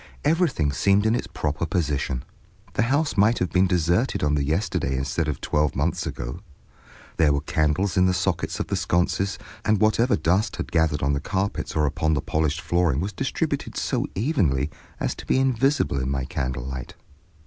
Everything 0.25 0.71
seemed 0.71 1.05
in 1.05 1.13
its 1.13 1.27
proper 1.27 1.63
position; 1.67 2.23
the 2.73 2.81
house 2.81 3.15
might 3.15 3.37
have 3.37 3.51
been 3.51 3.67
deserted 3.67 4.23
on 4.23 4.33
the 4.33 4.43
yesterday 4.43 4.97
instead 4.97 5.27
of 5.27 5.39
twelve 5.39 5.75
months 5.75 6.07
ago. 6.07 6.39
There 7.17 7.31
were 7.31 7.41
candles 7.41 7.97
in 7.97 8.07
the 8.07 8.13
sockets 8.15 8.59
of 8.59 8.65
the 8.65 8.75
sconces, 8.75 9.37
and 9.63 9.79
whatever 9.79 10.15
dust 10.15 10.55
had 10.55 10.71
gathered 10.71 11.03
on 11.03 11.13
the 11.13 11.19
carpets 11.21 11.75
or 11.75 11.85
upon 11.85 12.15
the 12.15 12.19
polished 12.21 12.61
flooring 12.61 12.99
was 12.99 13.13
distributed 13.13 13.77
so 13.77 14.07
evenly 14.15 14.71
as 14.99 15.13
to 15.13 15.25
be 15.27 15.37
invisible 15.37 15.99
in 15.99 16.09
my 16.09 16.25
candlelight. 16.25 16.95